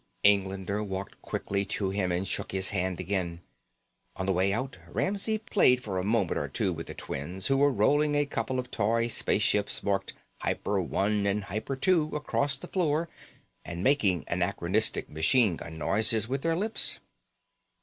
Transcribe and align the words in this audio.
Englander 0.23 0.83
walked 0.83 1.21
quickly 1.21 1.63
to 1.63 1.91
him 1.91 2.11
and 2.11 2.27
shook 2.27 2.53
his 2.53 2.69
hand 2.69 2.99
again. 2.99 3.41
On 4.15 4.25
the 4.25 4.33
way 4.33 4.51
out, 4.51 4.79
Ramsey 4.87 5.37
played 5.37 5.83
for 5.83 5.99
a 5.99 6.03
moment 6.03 6.39
or 6.39 6.47
two 6.47 6.73
with 6.73 6.87
the 6.87 6.95
twins, 6.95 7.45
who 7.45 7.57
were 7.57 7.71
rolling 7.71 8.15
a 8.15 8.25
couple 8.25 8.57
of 8.57 8.71
toy 8.71 9.07
spaceships 9.09 9.83
marked 9.83 10.13
hyper 10.39 10.81
one 10.81 11.27
and 11.27 11.43
hyper 11.43 11.75
two 11.75 12.09
across 12.15 12.55
the 12.55 12.67
floor 12.67 13.09
and 13.63 13.83
making 13.83 14.25
anachronistic 14.27 15.07
machine 15.07 15.55
gun 15.57 15.77
noises 15.77 16.27
with 16.27 16.41
their 16.41 16.55
lips. 16.55 16.97